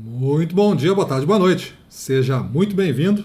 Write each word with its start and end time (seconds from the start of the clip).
Muito 0.00 0.54
bom 0.54 0.76
dia, 0.76 0.94
boa 0.94 1.08
tarde, 1.08 1.26
boa 1.26 1.40
noite. 1.40 1.76
Seja 1.88 2.40
muito 2.40 2.76
bem-vindo 2.76 3.24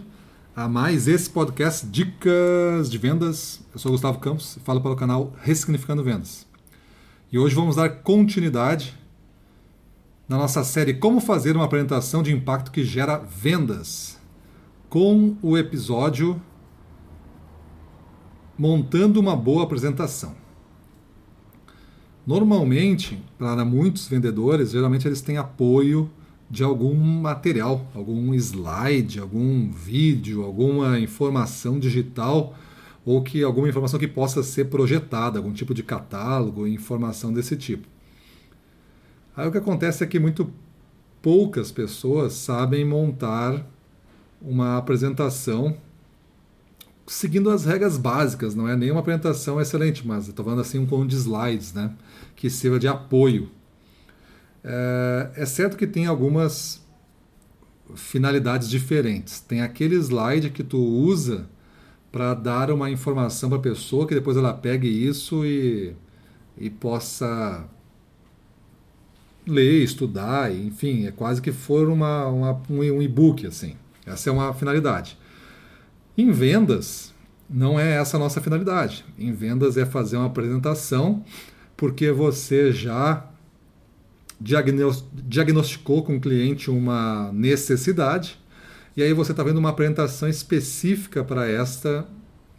a 0.55 0.67
mais 0.67 1.07
esse 1.07 1.29
podcast 1.29 1.85
Dicas 1.85 2.89
de 2.89 2.97
Vendas. 2.97 3.61
Eu 3.71 3.77
sou 3.77 3.91
Gustavo 3.91 4.17
Campos 4.17 4.57
e 4.57 4.59
falo 4.61 4.79
o 4.79 4.95
canal 4.95 5.31
Ressignificando 5.43 6.03
Vendas. 6.03 6.47
E 7.31 7.37
hoje 7.37 7.53
vamos 7.53 7.75
dar 7.75 7.89
continuidade 8.01 8.97
na 10.27 10.35
nossa 10.35 10.63
série 10.63 10.95
Como 10.95 11.21
fazer 11.21 11.55
uma 11.55 11.65
apresentação 11.65 12.23
de 12.23 12.33
impacto 12.33 12.71
que 12.71 12.83
gera 12.83 13.19
vendas, 13.19 14.19
com 14.89 15.37
o 15.43 15.55
episódio 15.55 16.41
Montando 18.57 19.19
uma 19.19 19.35
boa 19.35 19.63
apresentação. 19.63 20.35
Normalmente, 22.25 23.23
para 23.37 23.63
muitos 23.63 24.07
vendedores, 24.07 24.71
geralmente 24.71 25.07
eles 25.07 25.21
têm 25.21 25.37
apoio 25.37 26.09
de 26.49 26.63
algum 26.63 26.93
material, 26.93 27.85
algum 27.95 28.33
slide, 28.33 29.19
algum 29.19 29.71
vídeo, 29.71 30.43
alguma 30.43 30.99
informação 30.99 31.79
digital 31.79 32.55
ou 33.05 33.21
que 33.21 33.43
alguma 33.43 33.67
informação 33.67 33.99
que 33.99 34.07
possa 34.07 34.43
ser 34.43 34.65
projetada, 34.65 35.39
algum 35.39 35.51
tipo 35.51 35.73
de 35.73 35.83
catálogo, 35.83 36.67
informação 36.67 37.33
desse 37.33 37.55
tipo. 37.55 37.87
Aí 39.35 39.47
o 39.47 39.51
que 39.51 39.57
acontece 39.57 40.03
é 40.03 40.07
que 40.07 40.19
muito 40.19 40.51
poucas 41.21 41.71
pessoas 41.71 42.33
sabem 42.33 42.85
montar 42.85 43.65
uma 44.41 44.77
apresentação 44.77 45.75
seguindo 47.05 47.49
as 47.49 47.65
regras 47.65 47.97
básicas, 47.97 48.55
não 48.55 48.67
é 48.67 48.75
nenhuma 48.75 49.01
apresentação 49.01 49.59
excelente, 49.59 50.07
mas 50.07 50.27
estou 50.27 50.43
falando 50.43 50.61
assim 50.61 50.79
um 50.79 50.85
conjunto 50.85 51.09
de 51.09 51.17
slides, 51.17 51.73
né, 51.73 51.93
que 52.35 52.49
sirva 52.49 52.79
de 52.79 52.87
apoio. 52.87 53.49
É, 54.63 55.31
é 55.35 55.45
certo 55.45 55.75
que 55.75 55.85
tem 55.85 56.05
algumas 56.05 56.81
finalidades 57.95 58.69
diferentes. 58.69 59.39
Tem 59.39 59.61
aquele 59.61 59.95
slide 59.95 60.49
que 60.49 60.63
tu 60.63 60.77
usa 60.77 61.47
para 62.11 62.33
dar 62.33 62.71
uma 62.71 62.89
informação 62.89 63.49
para 63.49 63.57
a 63.57 63.61
pessoa 63.61 64.07
que 64.07 64.13
depois 64.13 64.37
ela 64.37 64.53
pegue 64.53 64.87
isso 64.87 65.45
e, 65.45 65.95
e 66.57 66.69
possa 66.69 67.67
ler, 69.45 69.83
estudar, 69.83 70.53
enfim, 70.53 71.05
é 71.05 71.11
quase 71.11 71.41
que 71.41 71.51
for 71.51 71.89
uma, 71.89 72.27
uma 72.27 72.61
um 72.69 73.01
e-book 73.01 73.45
assim. 73.45 73.75
Essa 74.05 74.29
é 74.29 74.33
uma 74.33 74.53
finalidade. 74.53 75.17
Em 76.17 76.31
vendas, 76.31 77.13
não 77.49 77.79
é 77.79 77.95
essa 77.95 78.17
a 78.17 78.19
nossa 78.19 78.39
finalidade. 78.39 79.03
Em 79.17 79.33
vendas 79.33 79.75
é 79.75 79.85
fazer 79.85 80.17
uma 80.17 80.27
apresentação 80.27 81.23
porque 81.75 82.11
você 82.11 82.71
já 82.71 83.27
diagnosticou 84.43 86.03
com 86.03 86.17
o 86.17 86.21
cliente 86.21 86.69
uma 86.69 87.31
necessidade 87.31 88.37
e 88.95 89.01
aí 89.01 89.11
você 89.11 89.31
está 89.31 89.41
vendo 89.41 89.57
uma 89.57 89.69
apresentação 89.69 90.29
específica 90.29 91.23
para 91.23 91.49
esta 91.49 92.05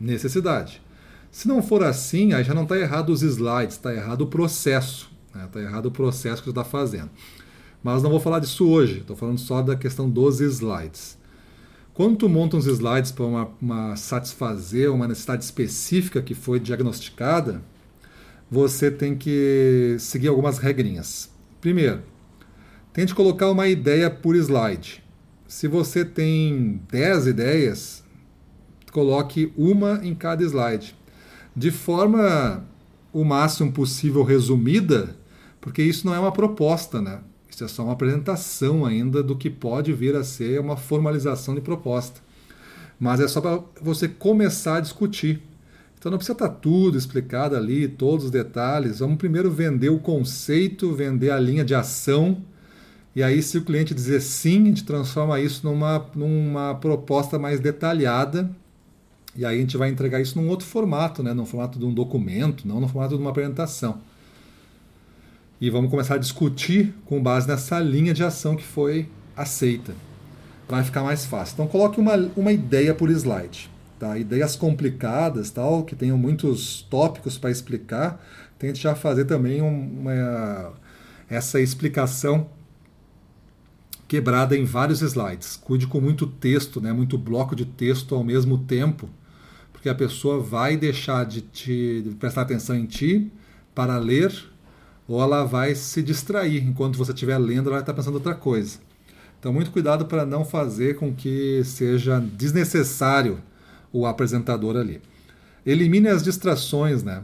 necessidade. 0.01 0.83
Se 1.31 1.47
não 1.47 1.62
for 1.62 1.85
assim, 1.85 2.33
aí 2.33 2.43
já 2.43 2.55
não 2.55 2.65
está 2.65 2.77
errado 2.77 3.11
os 3.11 3.23
slides, 3.23 3.77
está 3.77 3.95
errado 3.95 4.23
o 4.23 4.27
processo. 4.27 5.11
Está 5.29 5.39
né? 5.39 5.49
Tá 5.53 5.61
errado 5.61 5.87
o 5.87 5.91
processo 5.91 6.43
que 6.43 6.47
você 6.47 6.51
está 6.51 6.65
fazendo. 6.65 7.11
Mas 7.83 8.03
não 8.03 8.11
vou 8.11 8.19
falar 8.19 8.41
disso 8.41 8.69
hoje, 8.69 9.01
estou 9.01 9.15
falando 9.15 9.39
só 9.39 9.62
da 9.62 9.77
questão 9.77 10.09
dos 10.09 10.41
slides. 10.41 11.19
Quando 11.93 12.17
tu 12.17 12.29
monta 12.29 12.57
uns 12.57 12.67
slides 12.67 13.12
para 13.12 13.25
uma, 13.25 13.51
uma 13.61 13.97
satisfazer 13.97 14.91
uma 14.91 15.07
necessidade 15.07 15.45
específica 15.45 16.21
que 16.21 16.35
foi 16.35 16.59
diagnosticada, 16.59 17.62
você 18.51 18.91
tem 18.91 19.15
que 19.17 19.97
seguir 20.01 20.29
algumas 20.29 20.59
regrinhas. 20.59 21.34
Primeiro, 21.65 22.03
tente 22.93 23.15
colocar 23.15 23.51
uma 23.51 23.67
ideia 23.67 24.11
por 24.11 24.37
slide. 24.37 25.03
Se 25.48 25.67
você 25.67 26.05
tem 26.05 26.83
10 26.93 27.29
ideias, 27.29 28.05
coloque 28.93 29.51
uma 29.56 29.98
em 30.03 30.15
cada 30.15 30.45
slide. 30.45 30.94
De 31.56 31.71
forma 31.71 32.62
o 33.15 33.25
máximo 33.25 33.72
possível 33.72 34.22
resumida, 34.22 35.16
porque 35.59 35.83
isso 35.83 36.06
não 36.06 36.15
é 36.15 36.19
uma 36.21 36.33
proposta, 36.33 37.00
né? 37.00 37.21
Isso 37.49 37.65
é 37.65 37.69
só 37.69 37.83
uma 37.83 37.94
apresentação 37.94 38.84
ainda 38.84 39.22
do 39.22 39.34
que 39.34 39.49
pode 39.49 39.91
vir 39.91 40.15
a 40.17 40.22
ser 40.22 40.61
uma 40.61 40.77
formalização 40.77 41.55
de 41.55 41.62
proposta. 41.62 42.21
Mas 43.00 43.21
é 43.21 43.27
só 43.27 43.41
para 43.41 43.62
você 43.81 44.06
começar 44.06 44.77
a 44.77 44.81
discutir. 44.81 45.43
Então 46.04 46.10
não 46.10 46.19
precisa 46.19 46.34
estar 46.34 46.50
tá 46.50 46.54
tudo 46.54 46.98
explicado 46.98 47.56
ali, 47.56 47.88
todos 47.88 48.26
os 48.26 48.31
detalhes. 48.31 48.98
Vamos 48.98 49.16
primeiro 49.16 49.50
vender 49.50 49.88
o 49.88 49.98
conceito, 49.98 50.94
vender 50.94 51.31
a 51.31 51.41
linha 51.41 51.65
de 51.65 51.75
ação. 51.75 52.42
E 53.16 53.22
aí, 53.22 53.41
se 53.41 53.56
o 53.56 53.62
cliente 53.62 53.94
dizer 53.94 54.20
sim, 54.20 54.64
a 54.64 54.66
gente 54.66 54.84
transforma 54.84 55.41
isso 55.41 55.66
numa, 55.66 56.04
numa 56.14 56.75
proposta 56.75 57.38
mais 57.38 57.59
detalhada. 57.59 58.50
E 59.34 59.47
aí 59.47 59.56
a 59.56 59.60
gente 59.60 59.78
vai 59.78 59.88
entregar 59.88 60.20
isso 60.20 60.38
num 60.38 60.47
outro 60.48 60.66
formato, 60.66 61.22
né? 61.22 61.32
num 61.32 61.47
formato 61.47 61.78
de 61.78 61.87
um 61.87 61.94
documento, 61.94 62.69
não 62.69 62.81
no 62.81 62.87
formato 62.87 63.16
de 63.16 63.20
uma 63.22 63.31
apresentação 63.31 63.98
e 65.60 65.70
vamos 65.70 65.91
começar 65.91 66.16
a 66.16 66.19
discutir 66.19 66.93
com 67.06 67.22
base 67.22 67.48
nessa 67.48 67.81
linha 67.81 68.12
de 68.12 68.22
ação 68.22 68.54
que 68.54 68.62
foi 68.62 69.09
aceita. 69.34 69.94
Vai 70.69 70.84
ficar 70.84 71.03
mais 71.03 71.25
fácil. 71.25 71.54
Então 71.54 71.66
coloque 71.66 71.98
uma, 71.98 72.16
uma 72.37 72.53
ideia 72.53 72.94
por 72.94 73.10
slide. 73.10 73.70
Tá? 73.99 74.19
Ideias 74.19 74.56
complicadas, 74.56 75.50
tal, 75.50 75.84
que 75.84 75.94
tenham 75.94 76.19
muitos 76.19 76.82
tópicos 76.82 77.38
para 77.38 77.50
explicar, 77.50 78.25
tente 78.59 78.82
já 78.82 78.94
fazer 78.94 79.25
também 79.25 79.60
uma, 79.62 80.72
essa 81.28 81.60
explicação 81.60 82.49
quebrada 84.09 84.56
em 84.56 84.65
vários 84.65 85.00
slides. 85.00 85.56
Cuide 85.56 85.87
com 85.87 86.00
muito 86.00 86.27
texto, 86.27 86.81
né? 86.81 86.93
muito 86.93 87.16
bloco 87.16 87.55
de 87.55 87.65
texto 87.65 88.15
ao 88.15 88.25
mesmo 88.25 88.59
tempo, 88.59 89.09
porque 89.72 89.88
a 89.88 89.94
pessoa 89.94 90.41
vai 90.41 90.76
deixar 90.76 91.25
de, 91.25 91.41
te, 91.41 92.03
de 92.03 92.11
prestar 92.16 92.43
atenção 92.43 92.76
em 92.76 92.87
ti 92.87 93.31
para 93.75 93.99
ler 93.99 94.32
ou 95.06 95.22
ela 95.22 95.44
vai 95.44 95.75
se 95.75 96.03
distrair. 96.03 96.66
Enquanto 96.66 96.97
você 96.97 97.12
estiver 97.12 97.38
lendo, 97.38 97.69
ela 97.69 97.76
vai 97.76 97.81
estar 97.81 97.94
pensando 97.94 98.15
outra 98.15 98.34
coisa. 98.34 98.78
Então, 99.38 99.53
muito 99.53 99.71
cuidado 99.71 100.06
para 100.06 100.25
não 100.25 100.44
fazer 100.44 100.97
com 100.97 101.15
que 101.15 101.62
seja 101.65 102.19
desnecessário 102.19 103.43
o 103.94 104.06
apresentador 104.06 104.77
ali. 104.77 105.00
Elimine 105.65 106.09
as 106.09 106.22
distrações, 106.22 107.03
né? 107.03 107.22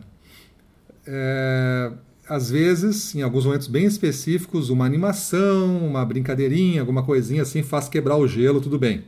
É, 1.06 1.92
às 2.26 2.50
vezes, 2.50 3.14
em 3.14 3.22
alguns 3.22 3.44
momentos 3.44 3.66
bem 3.66 3.84
específicos, 3.84 4.70
uma 4.70 4.86
animação, 4.86 5.86
uma 5.86 6.04
brincadeirinha, 6.04 6.81
alguma 6.81 7.03
coisinha 7.03 7.42
assim 7.42 7.62
faz 7.62 7.88
quebrar 7.88 8.16
o 8.16 8.26
gelo, 8.26 8.60
tudo 8.60 8.78
bem. 8.78 9.04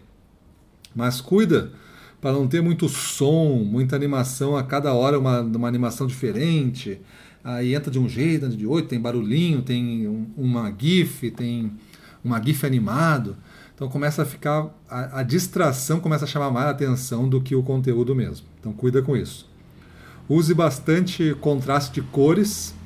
Mas 0.94 1.20
cuida 1.20 1.72
para 2.20 2.32
não 2.32 2.46
ter 2.46 2.60
muito 2.60 2.88
som, 2.88 3.64
muita 3.64 3.96
animação 3.96 4.56
a 4.56 4.62
cada 4.62 4.92
hora, 4.92 5.18
uma, 5.18 5.40
uma 5.40 5.68
animação 5.68 6.06
diferente 6.06 7.00
aí 7.44 7.74
entra 7.74 7.90
de 7.90 7.98
um 7.98 8.08
jeito, 8.08 8.44
entra 8.46 8.56
de 8.56 8.66
outro, 8.66 8.88
tem 8.88 9.00
barulhinho, 9.00 9.62
tem 9.62 10.26
uma 10.36 10.72
GIF, 10.76 11.30
tem 11.30 11.72
uma 12.22 12.40
GIF 12.42 12.64
animado. 12.64 13.36
Então 13.82 13.90
começa 13.90 14.22
a 14.22 14.24
ficar. 14.24 14.72
A, 14.88 15.18
a, 15.18 15.22
distração 15.24 15.98
começa 15.98 16.24
a 16.24 16.28
chamar 16.28 16.52
mais 16.52 16.68
atenção 16.68 17.28
do 17.28 17.40
que 17.40 17.56
o 17.56 17.64
conteúdo 17.64 18.14
mesmo. 18.14 18.46
Então 18.60 18.72
cuida 18.72 19.02
com 19.02 19.16
isso. 19.16 19.50
Use 20.28 20.54
bastante 20.54 21.34
contraste 21.40 22.00
de 22.00 22.00
cores. 22.00 22.76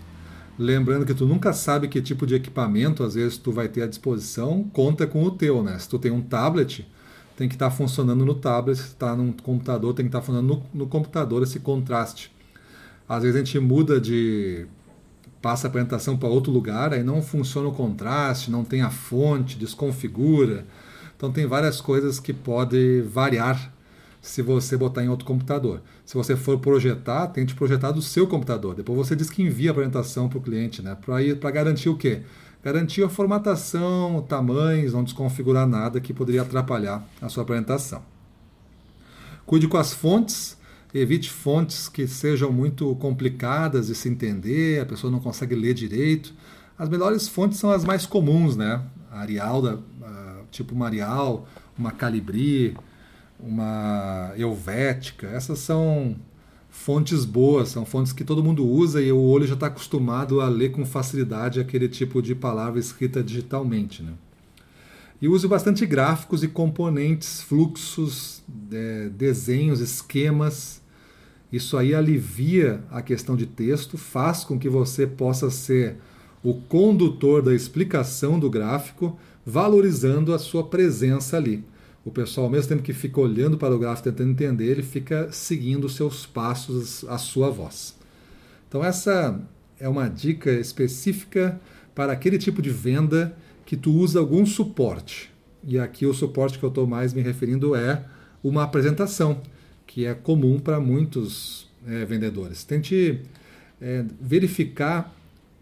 Lembrando 0.59 1.05
que 1.05 1.13
tu 1.13 1.27
nunca 1.27 1.53
sabe 1.53 1.87
que 1.87 2.01
tipo 2.01 2.27
de 2.27 2.35
equipamento 2.35 3.03
às 3.05 3.13
vezes 3.13 3.37
tu 3.37 3.53
vai 3.53 3.69
ter 3.69 3.83
à 3.83 3.87
disposição, 3.87 4.65
conta 4.73 5.07
com 5.07 5.23
o 5.23 5.31
teu, 5.31 5.63
né? 5.63 5.79
Se 5.79 5.87
tu 5.87 5.99
tem 5.99 6.11
um 6.11 6.23
tablet, 6.23 6.89
tem 7.37 7.47
que 7.47 7.57
estar 7.57 7.69
tá 7.69 7.77
funcionando 7.77 8.25
no 8.25 8.35
tablet, 8.35 8.79
se 8.79 8.87
está 8.87 9.15
num 9.15 9.33
computador, 9.33 9.93
tem 9.93 10.07
que 10.07 10.09
estar 10.09 10.21
tá 10.21 10.25
funcionando 10.25 10.49
no, 10.73 10.81
no 10.85 10.87
computador 10.87 11.43
esse 11.43 11.61
contraste. 11.61 12.35
Às 13.07 13.23
vezes 13.23 13.37
a 13.37 13.45
gente 13.45 13.59
muda 13.59 14.01
de. 14.01 14.65
passa 15.43 15.67
a 15.67 15.69
apresentação 15.69 16.17
para 16.17 16.31
outro 16.31 16.51
lugar, 16.51 16.95
aí 16.95 17.03
não 17.03 17.21
funciona 17.21 17.69
o 17.69 17.73
contraste, 17.73 18.51
não 18.51 18.65
tem 18.65 18.81
a 18.81 18.89
fonte, 18.89 19.59
desconfigura. 19.59 20.65
Então 21.17 21.33
tem 21.33 21.47
várias 21.47 21.81
coisas 21.81 22.21
que 22.21 22.33
podem 22.33 23.03
variar 23.03 23.73
se 24.21 24.43
você 24.43 24.77
botar 24.77 25.05
em 25.05 25.09
outro 25.09 25.25
computador. 25.25 25.81
Se 26.05 26.15
você 26.15 26.37
for 26.37 26.59
projetar, 26.59 27.29
tente 27.29 27.55
projetar 27.55 27.93
do 27.93 28.03
seu 28.03 28.27
computador. 28.27 28.75
Depois 28.75 28.99
você 28.99 29.15
diz 29.17 29.31
que 29.31 29.43
envia 29.43 29.71
a 29.71 29.73
apresentação 29.73 30.29
para 30.29 30.39
o 30.39 30.43
cliente, 30.43 30.83
né? 30.83 30.97
Para 31.41 31.51
garantir 31.51 31.89
o 31.89 31.97
quê? 31.97 32.23
Garantir 32.63 33.05
a 33.05 33.09
formatação, 33.09 34.25
tamanhos, 34.29 34.93
não 34.93 35.05
desconfigurar 35.05 35.67
nada 35.67 36.01
que 36.01 36.13
poderia 36.13 36.43
atrapalhar 36.43 37.07
a 37.23 37.29
sua 37.29 37.45
apresentação. 37.45 38.03
Cuide 39.47 39.69
com 39.69 39.77
as 39.77 39.93
fontes 39.93 40.57
evite 40.99 41.31
fontes 41.31 41.89
que 41.89 42.07
sejam 42.07 42.53
muito 42.53 42.95
complicadas 42.97 43.89
de 43.89 43.95
se 43.95 44.09
entender, 44.09 44.81
a 44.81 44.87
pessoa 44.87 45.11
não 45.11 45.21
consegue 45.21 45.55
ler 45.55 45.75
direito. 45.75 46.35
As 46.79 46.89
melhores 46.89 47.29
fontes 47.29 47.59
são 47.59 47.71
as 47.71 47.85
mais 47.85 48.07
comuns, 48.07 48.57
né? 48.57 48.83
A 49.11 49.21
Arial, 49.21 49.63
da, 49.63 49.79
tipo 50.57 50.75
uma 50.75 50.87
Arial, 50.87 51.47
uma 51.79 51.91
Calibri, 51.91 52.77
uma 53.39 54.33
Helvética. 54.37 55.29
Essas 55.29 55.59
são 55.59 56.17
fontes 56.71 57.25
boas, 57.25 57.69
são 57.69 57.85
fontes 57.85 58.13
que 58.13 58.25
todo 58.25 58.45
mundo 58.45 58.67
usa 58.67 59.01
e 59.01 59.11
o 59.11 59.21
olho 59.21 59.47
já 59.47 59.55
está 59.55 59.67
acostumado 59.67 60.41
a 60.41 60.49
ler 60.49 60.73
com 60.73 60.85
facilidade 60.85 61.61
aquele 61.61 61.89
tipo 61.89 62.21
de 62.21 62.35
palavra 62.35 62.79
escrita 62.79 63.23
digitalmente. 63.23 64.03
Né? 64.03 64.13
E 65.21 65.29
use 65.29 65.49
bastante 65.49 65.87
gráficos 65.87 66.43
e 66.43 66.49
componentes, 66.49 67.43
fluxos, 67.43 68.43
é, 68.71 69.09
desenhos, 69.09 69.81
esquemas. 69.81 70.83
Isso 71.51 71.77
aí 71.77 71.95
alivia 71.95 72.85
a 72.91 73.01
questão 73.01 73.37
de 73.37 73.47
texto, 73.47 73.97
faz 73.97 74.45
com 74.45 74.59
que 74.59 74.69
você 74.69 75.07
possa 75.07 75.51
ser 75.51 75.97
o 76.43 76.55
condutor 76.55 77.43
da 77.43 77.55
explicação 77.55 78.39
do 78.39 78.51
gráfico, 78.51 79.19
valorizando 79.47 80.35
a 80.35 80.39
sua 80.39 80.65
presença 80.65 81.37
ali. 81.37 81.65
O 82.05 82.11
pessoal, 82.11 82.47
ao 82.47 82.53
mesmo 82.53 82.69
tempo 82.69 82.83
que 82.83 82.93
fica 82.93 83.21
olhando 83.21 83.57
para 83.57 83.75
o 83.75 83.79
gráfico 83.79 84.11
tentando 84.11 84.31
entender, 84.31 84.67
ele 84.67 84.83
fica 84.83 85.31
seguindo 85.31 85.85
os 85.85 85.95
seus 85.95 86.27
passos, 86.27 87.05
a 87.09 87.17
sua 87.17 87.49
voz. 87.51 87.97
Então, 88.69 88.85
essa 88.85 89.41
é 89.79 89.89
uma 89.89 90.09
dica 90.09 90.51
específica 90.51 91.61
para 91.95 92.13
aquele 92.13 92.39
tipo 92.39 92.61
de 92.61 92.71
venda 92.71 93.37
que 93.65 93.77
tu 93.77 93.93
usa 93.93 94.19
algum 94.19 94.45
suporte. 94.45 95.31
E 95.65 95.79
aqui 95.79 96.07
o 96.07 96.15
suporte 96.15 96.59
que 96.59 96.65
eu 96.65 96.69
estou 96.69 96.87
mais 96.87 97.13
me 97.13 97.23
referindo 97.23 97.75
é 97.75 98.05
uma 98.43 98.63
apresentação, 98.63 99.41
que 99.87 100.05
é 100.07 100.15
comum 100.15 100.59
para 100.59 100.79
muitos 100.79 101.69
é, 101.87 102.05
vendedores. 102.05 102.65
Tente 102.65 103.23
é, 103.81 104.05
verificar, 104.21 105.13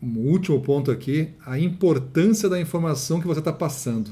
um 0.04 0.18
último 0.18 0.60
ponto 0.60 0.90
aqui, 0.90 1.30
a 1.46 1.58
importância 1.58 2.48
da 2.48 2.60
informação 2.60 3.20
que 3.20 3.26
você 3.26 3.40
está 3.40 3.52
passando. 3.52 4.10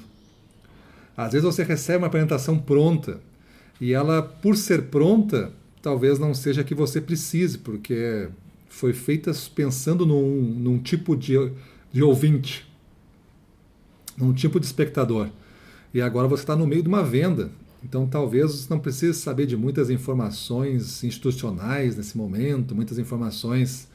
Às 1.16 1.32
vezes 1.32 1.44
você 1.44 1.62
recebe 1.62 1.98
uma 1.98 2.06
apresentação 2.06 2.58
pronta 2.58 3.20
e 3.80 3.92
ela, 3.92 4.22
por 4.22 4.56
ser 4.56 4.84
pronta, 4.84 5.52
talvez 5.82 6.18
não 6.18 6.32
seja 6.32 6.62
a 6.62 6.64
que 6.64 6.74
você 6.74 7.00
precise, 7.00 7.58
porque 7.58 8.28
foi 8.68 8.92
feita 8.92 9.30
pensando 9.54 10.06
num, 10.06 10.40
num 10.40 10.78
tipo 10.78 11.14
de, 11.14 11.34
de 11.92 12.02
ouvinte 12.02 12.66
um 14.20 14.32
tipo 14.32 14.60
de 14.60 14.66
espectador. 14.66 15.28
E 15.94 16.00
agora 16.00 16.28
você 16.28 16.42
está 16.42 16.56
no 16.56 16.66
meio 16.66 16.82
de 16.82 16.88
uma 16.88 17.02
venda. 17.02 17.50
Então 17.84 18.06
talvez 18.06 18.52
você 18.52 18.66
não 18.70 18.78
precise 18.78 19.18
saber 19.18 19.46
de 19.46 19.56
muitas 19.56 19.90
informações 19.90 21.02
institucionais 21.02 21.96
nesse 21.96 22.16
momento, 22.16 22.74
muitas 22.74 22.98
informações 22.98 23.88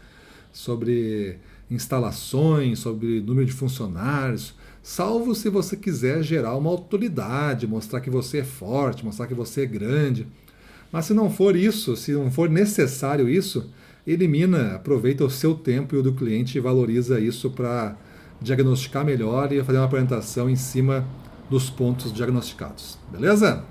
sobre 0.51 1.38
instalações, 1.69 2.80
sobre 2.80 3.22
número 3.22 3.46
de 3.46 3.52
funcionários, 3.52 4.54
salvo 4.81 5.36
se 5.36 5.50
você 5.50 5.75
quiser 5.75 6.24
gerar 6.24 6.56
uma 6.56 6.69
autoridade, 6.69 7.68
mostrar 7.68 8.00
que 8.00 8.10
você 8.10 8.40
é 8.40 8.44
forte, 8.44 9.04
mostrar 9.04 9.28
que 9.28 9.34
você 9.34 9.64
é 9.64 9.66
grande. 9.66 10.28
Mas 10.92 11.06
se 11.06 11.14
não 11.14 11.30
for 11.30 11.56
isso, 11.56 11.96
se 11.96 12.14
não 12.14 12.31
for 12.31 12.50
necessário 12.50 13.28
isso, 13.28 13.69
elimina, 14.06 14.75
aproveita 14.75 15.25
o 15.25 15.30
seu 15.30 15.54
tempo 15.54 15.96
e 15.96 15.98
o 15.98 16.04
do 16.04 16.14
cliente 16.14 16.58
e 16.58 16.62
valoriza 16.62 17.19
isso 17.19 17.50
para 17.50 17.98
diagnosticar 18.42 19.04
melhor 19.04 19.52
e 19.52 19.62
fazer 19.64 19.80
uma 19.80 19.86
apresentação 19.86 20.50
em 20.50 20.56
cima 20.56 21.06
dos 21.50 21.69
pontos 21.69 22.14
diagnosticados. 22.14 22.98
Beleza? 23.12 23.66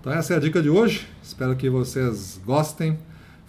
Então 0.00 0.12
essa 0.12 0.34
é 0.34 0.36
a 0.36 0.40
dica 0.40 0.60
de 0.60 0.70
hoje. 0.70 1.06
Espero 1.22 1.54
que 1.54 1.70
vocês 1.70 2.40
gostem. 2.44 2.98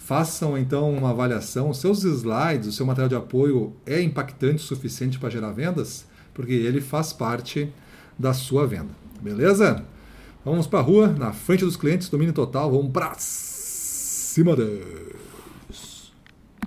Façam 0.09 0.57
então 0.57 0.91
uma 0.91 1.11
avaliação. 1.11 1.69
Os 1.69 1.77
seus 1.77 2.03
slides, 2.03 2.69
o 2.69 2.71
seu 2.71 2.83
material 2.83 3.09
de 3.09 3.13
apoio 3.13 3.75
é 3.85 4.01
impactante 4.01 4.55
o 4.55 4.65
suficiente 4.65 5.19
para 5.19 5.29
gerar 5.29 5.51
vendas? 5.51 6.03
Porque 6.33 6.51
ele 6.51 6.81
faz 6.81 7.13
parte 7.13 7.71
da 8.17 8.33
sua 8.33 8.65
venda. 8.65 8.89
Beleza? 9.21 9.85
Vamos 10.43 10.65
para 10.65 10.79
a 10.79 10.81
rua, 10.81 11.09
na 11.09 11.31
frente 11.31 11.63
dos 11.63 11.77
clientes, 11.77 12.09
domínio 12.09 12.33
total. 12.33 12.71
Vamos 12.71 12.91
para 12.91 13.13
cima 13.19 14.55
dele. 14.55 15.18